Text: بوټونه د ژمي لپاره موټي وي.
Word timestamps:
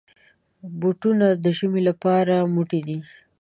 بوټونه 0.79 1.27
د 1.43 1.45
ژمي 1.57 1.81
لپاره 1.89 2.35
موټي 2.55 2.79
وي. 2.85 2.97